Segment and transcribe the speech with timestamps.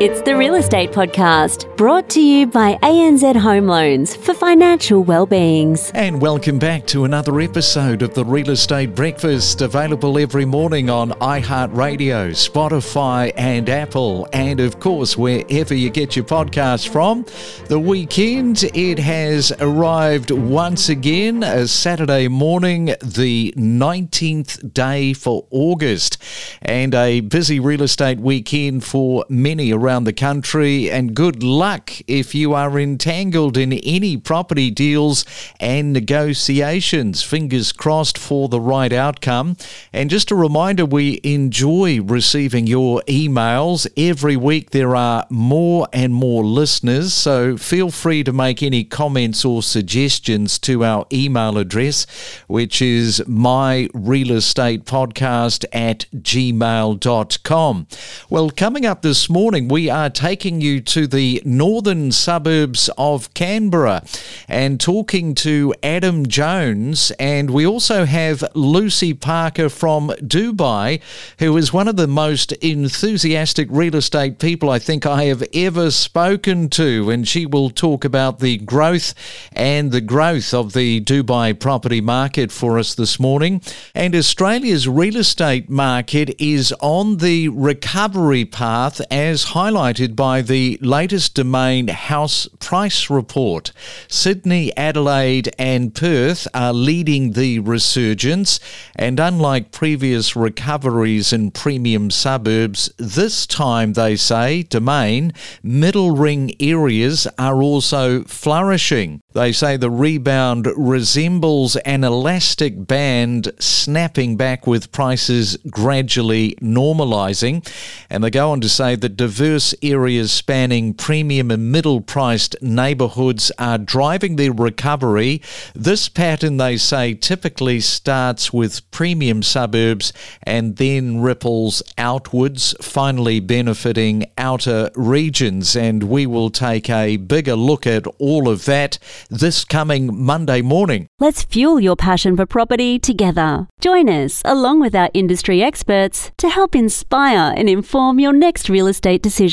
[0.00, 5.90] It's the Real Estate Podcast, brought to you by ANZ Home Loans for financial well-beings.
[5.94, 11.10] And welcome back to another episode of the Real Estate Breakfast, available every morning on
[11.10, 17.26] iHeartRadio, Spotify, and Apple, and of course wherever you get your podcast from.
[17.66, 26.16] The weekend it has arrived once again, a Saturday morning, the 19th day for August,
[26.62, 31.90] and a busy real estate weekend for many around around the country, and good luck
[32.06, 35.24] if you are entangled in any property deals
[35.58, 37.24] and negotiations.
[37.24, 39.56] Fingers crossed for the right outcome.
[39.92, 43.88] And just a reminder we enjoy receiving your emails.
[43.96, 49.44] Every week there are more and more listeners, so feel free to make any comments
[49.44, 52.06] or suggestions to our email address,
[52.46, 57.86] which is myrealestatepodcast at gmail.com.
[58.28, 63.32] Well, coming up this morning, we we are taking you to the northern suburbs of
[63.32, 64.04] Canberra
[64.46, 67.10] and talking to Adam Jones.
[67.18, 71.00] And we also have Lucy Parker from Dubai,
[71.38, 75.90] who is one of the most enthusiastic real estate people I think I have ever
[75.90, 77.08] spoken to.
[77.08, 79.14] And she will talk about the growth
[79.54, 83.62] and the growth of the Dubai property market for us this morning.
[83.94, 90.76] And Australia's real estate market is on the recovery path as highlighted highlighted by the
[90.82, 93.70] latest Domain House Price Report.
[94.08, 98.58] Sydney, Adelaide, and Perth are leading the resurgence,
[98.96, 107.28] and unlike previous recoveries in premium suburbs, this time, they say, Domain, middle ring areas
[107.38, 109.22] are also flourishing.
[109.32, 117.64] They say the rebound resembles an elastic band snapping back with prices gradually normalising.
[118.10, 123.52] And they go on to say that diverse areas spanning premium and middle priced neighbourhoods
[123.58, 125.42] are driving the recovery.
[125.74, 130.12] This pattern, they say, typically starts with premium suburbs
[130.42, 135.76] and then ripples outwards, finally benefiting outer regions.
[135.76, 141.06] And we will take a bigger look at all of that this coming Monday morning.
[141.18, 143.68] Let's fuel your passion for property together.
[143.80, 148.86] Join us, along with our industry experts, to help inspire and inform your next real
[148.86, 149.49] estate decision.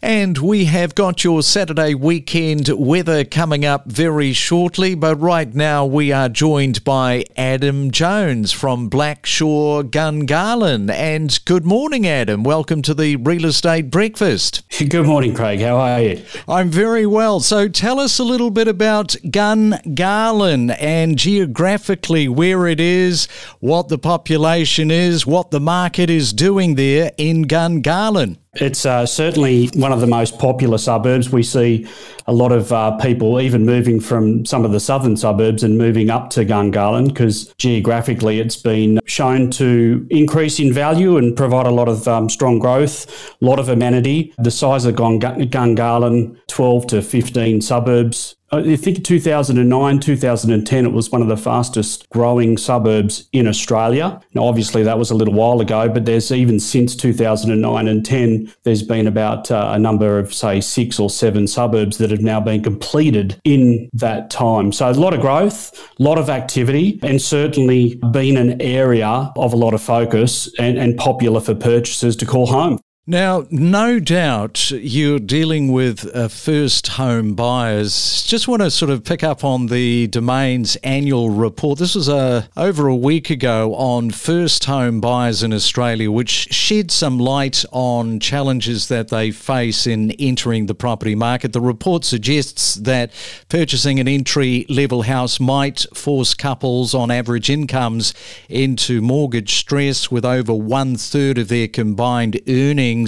[0.00, 5.84] And we have got your Saturday weekend weather coming up very shortly, but right now
[5.84, 10.88] we are joined by Adam Jones from Blackshaw Gungahlin.
[10.90, 12.44] And good morning, Adam.
[12.44, 14.62] Welcome to the Real Estate Breakfast.
[14.88, 15.60] Good morning, Craig.
[15.60, 16.24] How are you?
[16.48, 17.40] I'm very well.
[17.40, 23.26] So tell us a little bit about Gungahlin and geographically where it is,
[23.58, 28.38] what the population is, what the market is doing there in Gungahlin.
[28.54, 31.30] It's uh, certainly one of the most popular suburbs.
[31.30, 31.86] We see
[32.26, 36.10] a lot of uh, people even moving from some of the southern suburbs and moving
[36.10, 41.70] up to Gungahlin because geographically it's been shown to increase in value and provide a
[41.70, 44.34] lot of um, strong growth, a lot of amenity.
[44.38, 51.22] The size of Gungahlin, 12 to 15 suburbs, I think 2009, 2010, it was one
[51.22, 54.20] of the fastest growing suburbs in Australia.
[54.34, 58.52] Now, obviously, that was a little while ago, but there's even since 2009 and 10,
[58.64, 62.40] there's been about uh, a number of, say, six or seven suburbs that have now
[62.40, 64.72] been completed in that time.
[64.72, 69.52] So, a lot of growth, a lot of activity, and certainly been an area of
[69.52, 72.80] a lot of focus and, and popular for purchasers to call home.
[73.10, 78.22] Now, no doubt you're dealing with uh, first home buyers.
[78.22, 81.80] Just want to sort of pick up on the Domain's annual report.
[81.80, 86.92] This was uh, over a week ago on first home buyers in Australia, which shed
[86.92, 91.52] some light on challenges that they face in entering the property market.
[91.52, 93.10] The report suggests that
[93.48, 98.14] purchasing an entry level house might force couples on average incomes
[98.48, 102.99] into mortgage stress, with over one third of their combined earnings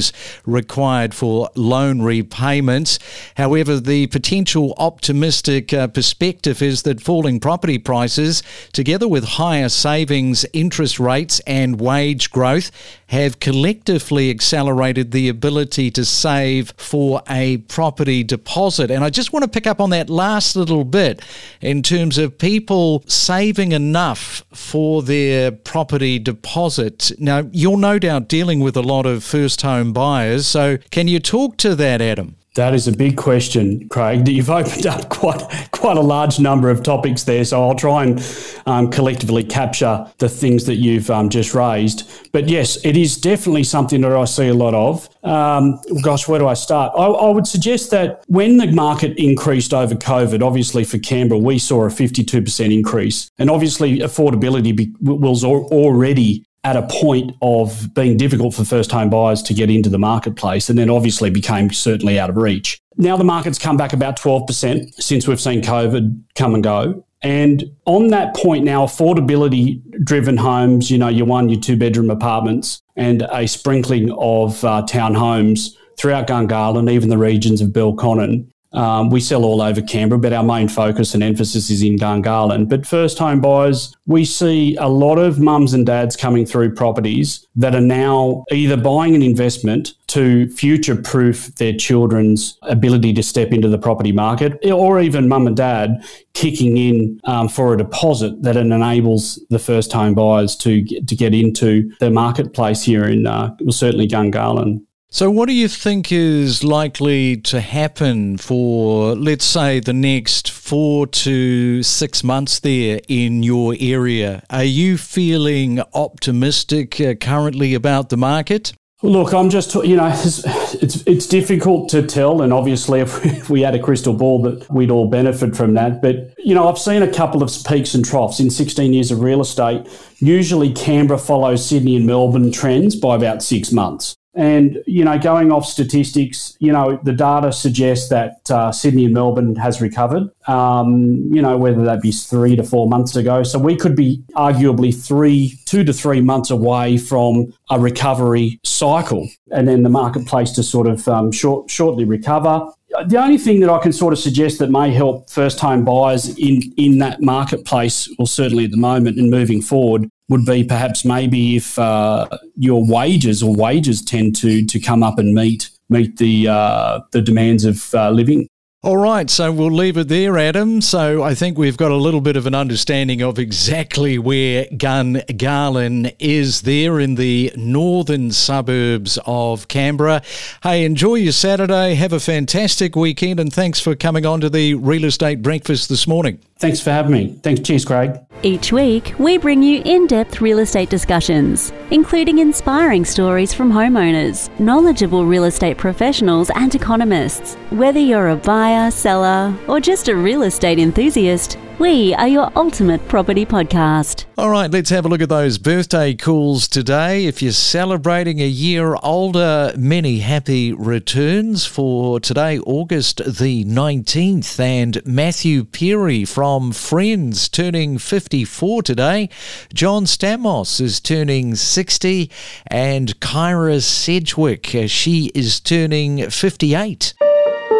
[0.46, 2.98] required for loan repayments.
[3.36, 8.42] However, the potential optimistic uh, perspective is that falling property prices,
[8.72, 12.70] together with higher savings interest rates and wage growth,
[13.12, 18.90] have collectively accelerated the ability to save for a property deposit.
[18.90, 21.20] And I just want to pick up on that last little bit
[21.60, 27.12] in terms of people saving enough for their property deposit.
[27.18, 30.46] Now, you're no doubt dealing with a lot of first home buyers.
[30.46, 32.36] So, can you talk to that, Adam?
[32.54, 34.28] That is a big question, Craig.
[34.32, 38.24] You've opened up quite quite a large number of topics there, so I'll try and
[38.66, 42.08] um, collectively capture the things that you've um, just raised.
[42.30, 45.08] But yes, it is definitely something that I see a lot of.
[45.24, 46.92] Um, gosh, where do I start?
[46.96, 51.58] I, I, would suggest that when the market increased over COVID, obviously for Canberra, we
[51.58, 53.30] saw a 52% increase.
[53.38, 59.42] And obviously, affordability was already at a point of being difficult for first home buyers
[59.42, 62.80] to get into the marketplace and then obviously became certainly out of reach.
[62.96, 67.04] Now the market's come back about 12% since we've seen COVID come and go.
[67.22, 72.10] And on that point now, affordability driven homes, you know, your one, your two bedroom
[72.10, 79.10] apartments, and a sprinkling of uh, townhomes throughout Gungahlin, even the regions of Belconnen, um,
[79.10, 82.68] we sell all over Canberra, but our main focus and emphasis is in Gungahlin.
[82.68, 87.46] But first home buyers, we see a lot of mums and dads coming through properties
[87.56, 93.52] that are now either buying an investment to future proof their children's ability to step
[93.52, 96.04] into the property market, or even mum and dad
[96.34, 101.16] kicking in um, for a deposit that enables the first home buyers to get, to
[101.16, 104.82] get into the marketplace here in uh, certainly Gungahlin.
[105.14, 111.06] So, what do you think is likely to happen for, let's say, the next four
[111.06, 114.42] to six months there in your area?
[114.48, 118.72] Are you feeling optimistic uh, currently about the market?
[119.02, 120.44] Look, I'm just, you know, it's,
[120.82, 122.40] it's, it's difficult to tell.
[122.40, 126.00] And obviously, if we had a crystal ball, that we'd all benefit from that.
[126.00, 129.20] But, you know, I've seen a couple of peaks and troughs in 16 years of
[129.20, 129.86] real estate.
[130.20, 134.16] Usually, Canberra follows Sydney and Melbourne trends by about six months.
[134.34, 139.12] And, you know, going off statistics, you know, the data suggests that uh, Sydney and
[139.12, 143.42] Melbourne has recovered, um, you know, whether that be three to four months ago.
[143.42, 149.28] So we could be arguably three, two to three months away from a recovery cycle
[149.50, 152.66] and then the marketplace to sort of um, short, shortly recover.
[153.06, 156.36] The only thing that I can sort of suggest that may help first home buyers
[156.38, 161.04] in, in that marketplace, or certainly at the moment and moving forward, would be perhaps
[161.04, 166.16] maybe if uh, your wages or wages tend to to come up and meet meet
[166.16, 168.48] the uh, the demands of uh, living.
[168.84, 170.80] All right, so we'll leave it there, Adam.
[170.80, 176.12] So I think we've got a little bit of an understanding of exactly where Gungahlin
[176.18, 180.20] is there in the northern suburbs of Canberra.
[180.64, 184.74] Hey, enjoy your Saturday, have a fantastic weekend, and thanks for coming on to the
[184.74, 186.40] Real Estate Breakfast this morning.
[186.62, 187.36] Thanks for having me.
[187.42, 187.60] Thanks.
[187.60, 188.20] Cheers, Craig.
[188.44, 194.48] Each week, we bring you in depth real estate discussions, including inspiring stories from homeowners,
[194.60, 197.56] knowledgeable real estate professionals, and economists.
[197.70, 203.06] Whether you're a buyer, seller, or just a real estate enthusiast, we are your ultimate
[203.08, 204.24] property podcast.
[204.38, 207.26] All right, let's have a look at those birthday calls today.
[207.26, 214.58] If you're celebrating a year older, many happy returns for today, August the 19th.
[214.60, 219.28] And Matthew Perry from Friends turning 54 today.
[219.72, 222.30] John Stamos is turning 60.
[222.66, 227.14] And Kyra Sedgwick, uh, she is turning 58.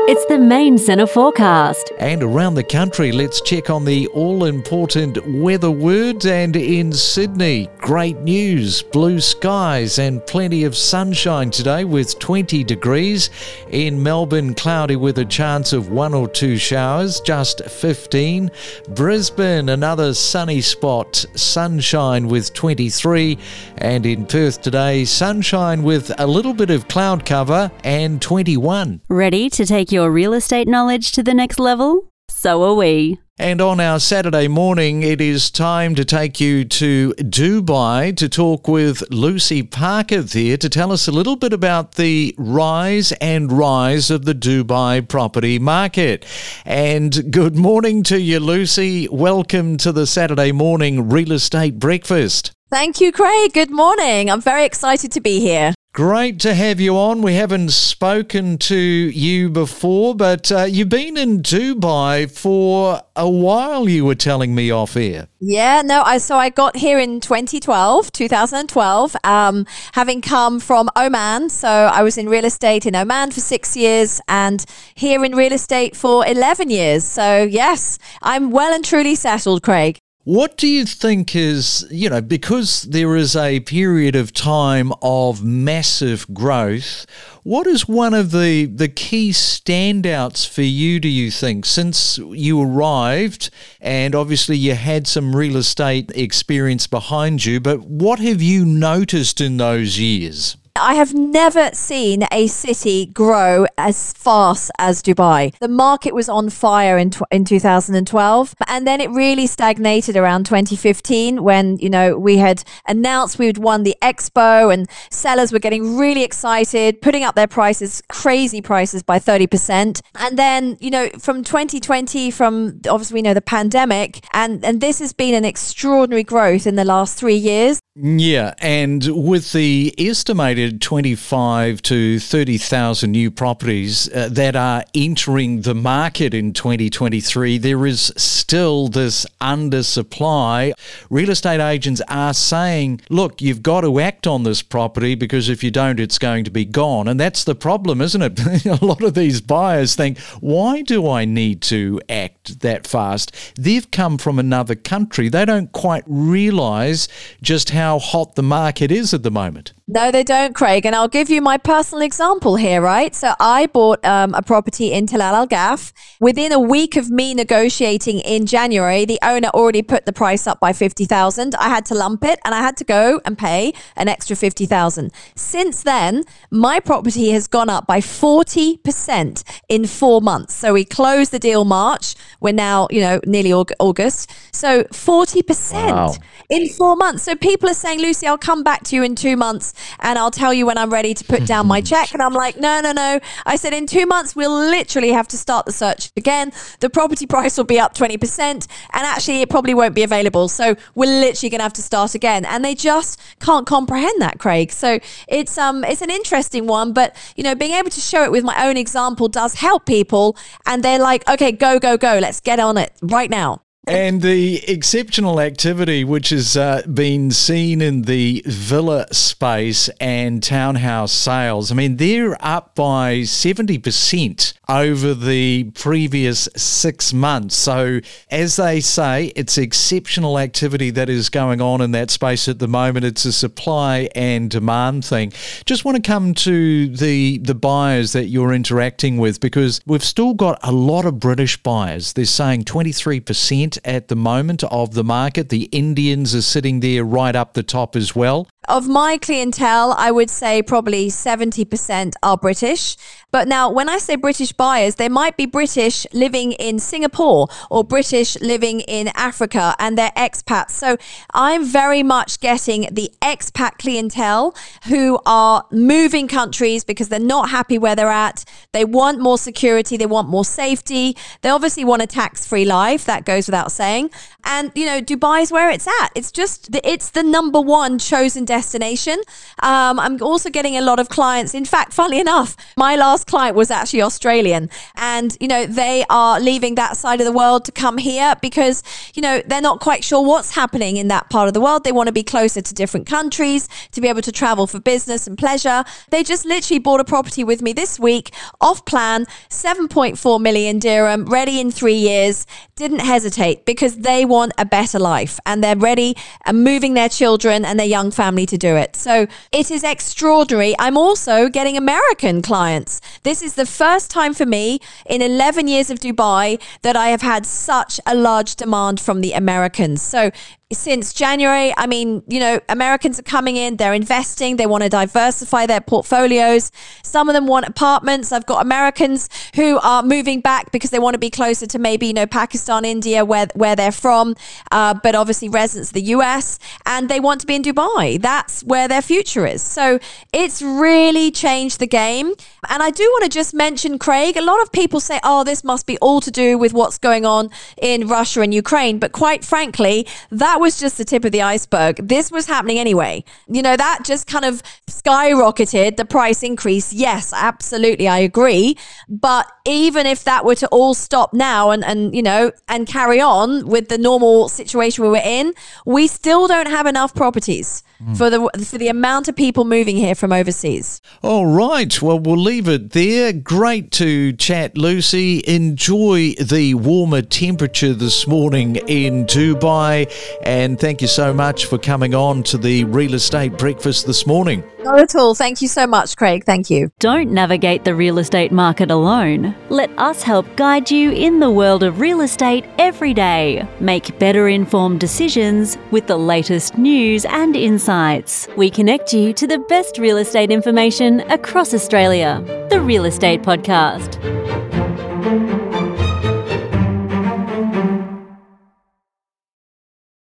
[0.09, 1.93] It's the main centre forecast.
[2.01, 6.27] And around the country, let's check on the all important weather words.
[6.27, 13.31] And in Sydney, great news blue skies and plenty of sunshine today with 20 degrees.
[13.71, 18.51] In Melbourne, cloudy with a chance of one or two showers, just 15.
[18.89, 23.39] Brisbane, another sunny spot, sunshine with 23.
[23.79, 29.01] And in Perth today, sunshine with a little bit of cloud cover and 21.
[29.09, 32.09] Ready to take your real estate knowledge to the next level?
[32.29, 33.19] So are we.
[33.39, 38.69] And on our Saturday morning, it is time to take you to Dubai to talk
[38.69, 44.11] with Lucy Parker there to tell us a little bit about the rise and rise
[44.11, 46.25] of the Dubai property market.
[46.65, 49.09] And good morning to you, Lucy.
[49.09, 52.53] Welcome to the Saturday morning real estate breakfast.
[52.71, 53.53] Thank you, Craig.
[53.53, 54.31] Good morning.
[54.31, 55.75] I'm very excited to be here.
[55.95, 57.21] Great to have you on.
[57.21, 63.87] We haven't spoken to you before, but uh, you've been in Dubai for a while,
[63.87, 65.29] you were telling me off air.
[65.39, 71.51] Yeah, no, I so I got here in 2012, 2012, um, having come from Oman.
[71.51, 75.53] So I was in real estate in Oman for six years and here in real
[75.53, 77.05] estate for 11 years.
[77.05, 79.99] So, yes, I'm well and truly settled, Craig.
[80.25, 85.43] What do you think is, you know, because there is a period of time of
[85.43, 87.07] massive growth,
[87.43, 92.63] what is one of the, the key standouts for you, do you think, since you
[92.63, 93.51] arrived
[93.81, 99.41] and obviously you had some real estate experience behind you, but what have you noticed
[99.41, 100.57] in those years?
[100.77, 105.55] I have never seen a city grow as fast as Dubai.
[105.59, 110.47] The market was on fire in, tw- in 2012, and then it really stagnated around
[110.47, 115.99] 2015 when, you know, we had announced we'd won the expo and sellers were getting
[115.99, 120.01] really excited, putting up their prices, crazy prices by 30%.
[120.15, 125.01] And then, you know, from 2020, from obviously we know the pandemic, and, and this
[125.01, 127.79] has been an extraordinary growth in the last three years.
[127.95, 135.75] Yeah, and with the estimated 25 to 30,000 new properties uh, that are entering the
[135.75, 140.73] market in 2023, there is still this undersupply.
[141.11, 145.63] Real estate agents are saying, look, you've got to act on this property because if
[145.63, 147.07] you don't, it's going to be gone.
[147.09, 148.65] And that's the problem, isn't it?
[148.83, 153.53] A lot of these buyers think, why do I need to act that fast?
[153.57, 155.29] They've come from another country.
[155.29, 157.07] They don't quite realize
[157.43, 159.73] just how how hot the market is at the moment.
[159.95, 160.87] No, they don't, Craig.
[160.87, 163.15] And I'll give you my personal example here, right?
[163.15, 165.93] So I bought um, a property in Tilal Al Ghaf.
[166.19, 170.61] Within a week of me negotiating in January, the owner already put the price up
[170.61, 171.55] by 50,000.
[171.57, 175.13] I had to lump it and I had to go and pay an extra 50,000.
[175.35, 180.55] Since then, my property has gone up by 40% in four months.
[180.55, 182.15] So we closed the deal March.
[182.41, 184.31] We're now, you know, nearly August.
[184.55, 186.15] So 40% wow.
[186.49, 187.25] in four months.
[187.25, 190.31] So people are saying, Lucy, I'll come back to you in two months and I'll
[190.31, 192.13] tell you when I'm ready to put down my check.
[192.13, 193.21] And I'm like, no, no, no.
[193.47, 196.53] I said, in two months, we'll literally have to start the search again.
[196.81, 198.41] The property price will be up 20%.
[198.49, 200.49] And actually, it probably won't be available.
[200.49, 202.45] So we're literally going to have to start again.
[202.45, 204.73] And they just can't comprehend that, Craig.
[204.73, 204.99] So
[205.29, 206.93] it's, um, it's an interesting one.
[206.93, 210.37] But, you know, being able to show it with my own example does help people.
[210.67, 212.19] And they're like, okay, go, go, go.
[212.19, 213.63] Let's get on it right now.
[213.89, 221.11] And the exceptional activity which has uh, been seen in the villa space and townhouse
[221.11, 227.57] sales, I mean, they're up by 70% over the previous six months.
[227.57, 227.99] So,
[228.31, 232.69] as they say, it's exceptional activity that is going on in that space at the
[232.69, 233.05] moment.
[233.05, 235.33] It's a supply and demand thing.
[235.67, 240.35] Just want to come to the, the buyers that you're interacting with because we've still
[240.35, 242.13] got a lot of British buyers.
[242.13, 245.49] They're saying 23% at the moment of the market.
[245.49, 248.49] The Indians are sitting there right up the top as well.
[248.69, 252.97] Of my clientele, I would say probably 70% are British.
[253.33, 257.83] But now, when I say British buyers, they might be British living in Singapore or
[257.83, 260.71] British living in Africa and they're expats.
[260.71, 260.97] So
[261.35, 264.55] I'm very much getting the expat clientele
[264.85, 268.45] who are moving countries because they're not happy where they're at.
[268.73, 271.17] They want more security, they want more safety.
[271.41, 273.07] They obviously want a tax free life.
[273.07, 274.11] That goes without saying.
[274.45, 276.11] And, you know, Dubai is where it's at.
[276.15, 279.19] It's just, the, it's the number one chosen destination.
[279.63, 281.55] Um, I'm also getting a lot of clients.
[281.55, 284.69] In fact, funnily enough, my last client was actually Australian.
[284.97, 288.83] And, you know, they are leaving that side of the world to come here because,
[289.15, 291.85] you know, they're not quite sure what's happening in that part of the world.
[291.85, 295.27] They want to be closer to different countries, to be able to travel for business
[295.27, 295.83] and pleasure.
[296.11, 301.25] They just literally bought a property with me this week, off plan, 7.4 million dirham,
[301.25, 302.47] ready in three years.
[302.77, 307.65] Didn't hesitate because they want a better life and they're ready and moving their children
[307.65, 308.97] and their young family to do it.
[308.97, 310.75] So it is extraordinary.
[310.79, 313.01] I'm also getting American clients.
[313.23, 317.23] This is the first time for me in 11 years of Dubai that I have
[317.23, 320.03] had such a large demand from the Americans.
[320.03, 320.31] So
[320.73, 321.73] since January.
[321.77, 325.81] I mean, you know, Americans are coming in, they're investing, they want to diversify their
[325.81, 326.71] portfolios.
[327.03, 328.33] Some of them want apartments.
[328.33, 332.07] I've got Americans who are moving back because they want to be closer to maybe,
[332.07, 334.35] you know, Pakistan, India, where, where they're from,
[334.71, 338.21] uh, but obviously residents of the US, and they want to be in Dubai.
[338.21, 339.63] That's where their future is.
[339.63, 339.99] So
[340.33, 342.35] it's really changed the game.
[342.69, 345.65] And I do want to just mention, Craig, a lot of people say, oh, this
[345.65, 347.51] must be all to do with what's going on
[347.81, 348.99] in Russia and Ukraine.
[348.99, 352.09] But quite frankly, that was just the tip of the iceberg.
[352.09, 353.25] This was happening anyway.
[353.49, 356.93] You know, that just kind of skyrocketed the price increase.
[356.93, 358.09] Yes, absolutely.
[358.09, 358.79] I agree.
[359.09, 363.21] But even if that were to all stop now and, and, you know, and carry
[363.21, 365.53] on with the normal situation we were in,
[365.85, 368.17] we still don't have enough properties mm.
[368.17, 371.01] for the for the amount of people moving here from overseas.
[371.23, 372.01] All right.
[372.01, 373.33] Well, we'll leave it there.
[373.33, 375.43] Great to chat, Lucy.
[375.47, 380.11] Enjoy the warmer temperature this morning in Dubai
[380.53, 384.63] And thank you so much for coming on to the Real Estate Breakfast this morning.
[384.81, 385.35] Not at all.
[385.35, 386.45] Thank you so much, Craig.
[386.45, 386.91] Thank you.
[386.99, 389.55] Don't navigate the real estate market alone.
[389.71, 393.67] Let us help guide you in the world of real estate every day.
[393.81, 398.47] Make better informed decisions with the latest news and insights.
[398.55, 402.45] We connect you to the best real estate information across Australia.
[402.69, 404.72] The Real Estate Podcast.